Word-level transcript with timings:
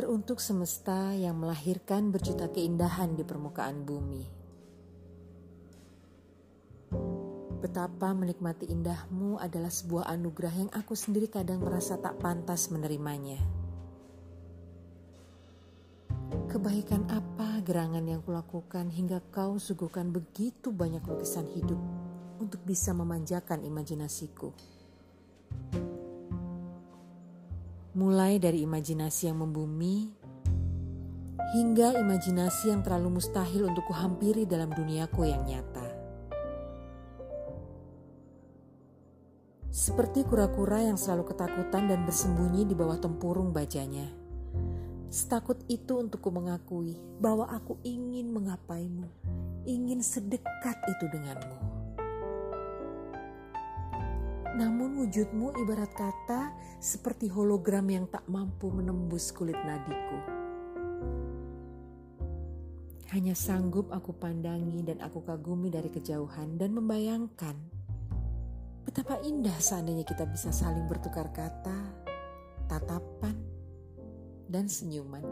Teruntuk 0.00 0.40
semesta 0.40 1.12
yang 1.12 1.36
melahirkan 1.44 2.08
berjuta 2.08 2.48
keindahan 2.48 3.12
di 3.12 3.20
permukaan 3.20 3.84
bumi. 3.84 4.24
Betapa 7.60 8.16
menikmati 8.16 8.64
indahmu 8.72 9.36
adalah 9.36 9.68
sebuah 9.68 10.08
anugerah 10.08 10.54
yang 10.56 10.70
aku 10.72 10.96
sendiri 10.96 11.28
kadang 11.28 11.60
merasa 11.60 12.00
tak 12.00 12.16
pantas 12.16 12.72
menerimanya. 12.72 13.44
Kebaikan 16.48 17.04
apa 17.12 17.60
gerangan 17.60 18.08
yang 18.08 18.24
kulakukan 18.24 18.88
hingga 18.88 19.20
kau 19.28 19.60
suguhkan 19.60 20.16
begitu 20.16 20.72
banyak 20.72 21.04
lukisan 21.04 21.44
hidup 21.52 21.76
untuk 22.40 22.64
bisa 22.64 22.96
memanjakan 22.96 23.68
imajinasiku? 23.68 24.48
Mulai 27.90 28.38
dari 28.38 28.62
imajinasi 28.62 29.26
yang 29.26 29.42
membumi 29.42 30.14
hingga 31.50 31.98
imajinasi 31.98 32.70
yang 32.70 32.86
terlalu 32.86 33.18
mustahil 33.18 33.66
untuk 33.66 33.82
kuhampiri 33.90 34.46
dalam 34.46 34.70
duniaku 34.70 35.26
yang 35.26 35.42
nyata. 35.42 35.90
Seperti 39.70 40.22
kura-kura 40.22 40.86
yang 40.86 40.94
selalu 40.94 41.34
ketakutan 41.34 41.90
dan 41.90 42.06
bersembunyi 42.06 42.66
di 42.70 42.74
bawah 42.78 42.98
tempurung 43.02 43.50
bajanya. 43.50 44.06
Setakut 45.10 45.58
itu 45.66 45.98
untukku 45.98 46.30
mengakui 46.30 46.94
bahwa 47.18 47.50
aku 47.50 47.74
ingin 47.82 48.30
mengapaimu, 48.30 49.10
ingin 49.66 49.98
sedekat 50.06 50.78
itu 50.86 51.10
denganmu. 51.10 51.79
Namun 54.58 54.98
wujudmu 54.98 55.54
ibarat 55.62 55.94
kata 55.94 56.50
seperti 56.82 57.30
hologram 57.30 57.86
yang 57.86 58.10
tak 58.10 58.26
mampu 58.26 58.66
menembus 58.72 59.30
kulit 59.30 59.58
nadiku. 59.62 60.18
Hanya 63.10 63.34
sanggup 63.34 63.90
aku 63.90 64.14
pandangi 64.14 64.86
dan 64.86 65.02
aku 65.02 65.22
kagumi 65.26 65.70
dari 65.70 65.90
kejauhan 65.90 66.58
dan 66.58 66.74
membayangkan 66.74 67.58
betapa 68.86 69.22
indah 69.22 69.54
seandainya 69.58 70.02
kita 70.02 70.26
bisa 70.26 70.50
saling 70.50 70.86
bertukar 70.90 71.30
kata, 71.30 71.78
tatapan, 72.66 73.34
dan 74.50 74.66
senyuman. 74.66 75.22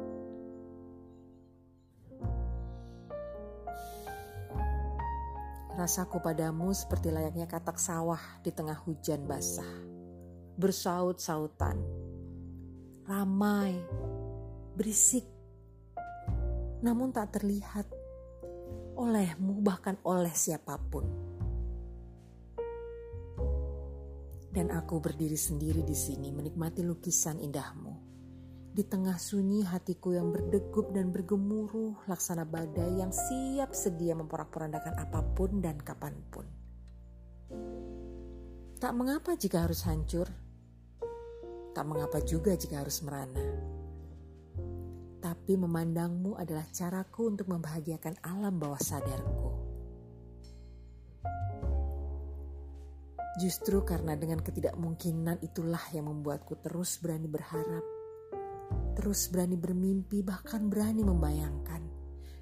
Rasaku 5.78 6.18
padamu 6.18 6.74
seperti 6.74 7.14
layaknya 7.14 7.46
katak 7.46 7.78
sawah 7.78 8.18
di 8.42 8.50
tengah 8.50 8.74
hujan 8.82 9.30
basah. 9.30 9.86
Bersaut-sautan. 10.58 11.78
Ramai. 13.06 13.78
Berisik. 14.74 15.22
Namun 16.82 17.14
tak 17.14 17.38
terlihat 17.38 17.86
olehmu 18.98 19.62
bahkan 19.62 19.94
oleh 20.02 20.34
siapa 20.34 20.74
pun. 20.82 21.06
Dan 24.50 24.74
aku 24.74 24.98
berdiri 24.98 25.38
sendiri 25.38 25.86
di 25.86 25.94
sini 25.94 26.34
menikmati 26.34 26.82
lukisan 26.82 27.38
indahmu. 27.38 27.97
Di 28.78 28.86
tengah 28.86 29.18
sunyi 29.18 29.66
hatiku 29.66 30.14
yang 30.14 30.30
berdegup 30.30 30.94
dan 30.94 31.10
bergemuruh 31.10 32.06
laksana 32.06 32.46
badai 32.46 33.02
yang 33.02 33.10
siap 33.10 33.74
sedia 33.74 34.14
memporak-porandakan 34.14 34.94
apa 35.02 35.18
pun 35.34 35.58
dan 35.58 35.82
kapan 35.82 36.14
pun. 36.30 36.46
Tak 38.78 38.94
mengapa 38.94 39.34
jika 39.34 39.66
harus 39.66 39.82
hancur, 39.82 40.30
tak 41.74 41.84
mengapa 41.90 42.22
juga 42.22 42.54
jika 42.54 42.78
harus 42.78 43.02
merana. 43.02 43.42
Tapi 45.26 45.58
memandangmu 45.58 46.38
adalah 46.38 46.70
caraku 46.70 47.34
untuk 47.34 47.50
membahagiakan 47.50 48.22
alam 48.22 48.62
bawah 48.62 48.78
sadarku. 48.78 49.50
Justru 53.42 53.82
karena 53.82 54.14
dengan 54.14 54.38
ketidakmungkinan 54.38 55.42
itulah 55.42 55.82
yang 55.90 56.06
membuatku 56.06 56.62
terus 56.62 57.02
berani 57.02 57.26
berharap 57.26 57.97
terus 58.98 59.30
berani 59.30 59.54
bermimpi, 59.54 60.26
bahkan 60.26 60.66
berani 60.66 61.06
membayangkan, 61.06 61.86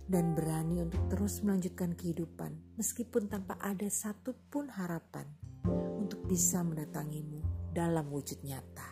dan 0.09 0.33
berani 0.33 0.81
untuk 0.81 1.05
terus 1.13 1.45
melanjutkan 1.45 1.93
kehidupan, 1.93 2.57
meskipun 2.81 3.29
tanpa 3.29 3.61
ada 3.61 3.85
satupun 3.93 4.73
harapan 4.73 5.29
untuk 6.01 6.25
bisa 6.25 6.65
mendatangimu 6.65 7.45
dalam 7.77 8.09
wujud 8.09 8.41
nyata. 8.41 8.89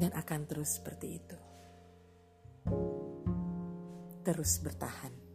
Dan 0.00 0.16
akan 0.16 0.40
terus 0.48 0.80
seperti 0.80 1.06
itu. 1.12 1.38
Terus 4.24 4.64
bertahan. 4.64 5.25